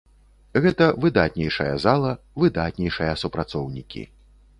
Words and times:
Гэта 0.65 0.85
выдатнейшая 1.03 1.75
зала, 1.83 2.13
выдатнейшыя 2.45 3.13
супрацоўнікі. 3.25 4.03